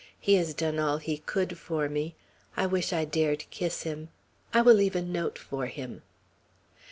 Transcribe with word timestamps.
He 0.19 0.33
has 0.33 0.55
done 0.55 0.79
all 0.79 0.97
he 0.97 1.19
could 1.19 1.59
for 1.59 1.87
me. 1.87 2.15
I 2.57 2.65
wish 2.65 2.91
I 2.91 3.05
dared 3.05 3.45
kiss 3.51 3.83
him. 3.83 4.09
I 4.51 4.63
will 4.63 4.73
leave 4.73 4.95
a 4.95 5.01
note 5.03 5.37
for 5.37 5.67
him." 5.67 6.01